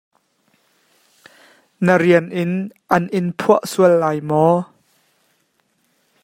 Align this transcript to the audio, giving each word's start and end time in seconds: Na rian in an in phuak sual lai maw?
Na 1.85 1.93
rian 2.01 2.25
in 2.41 2.51
an 2.95 3.03
in 3.17 3.27
phuak 3.39 3.63
sual 3.71 3.93
lai 4.01 4.19
maw? 4.29 4.55